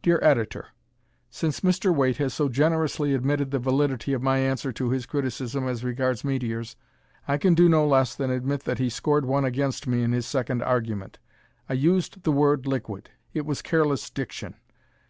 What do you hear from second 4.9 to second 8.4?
criticism as regards meteors, I can do no less than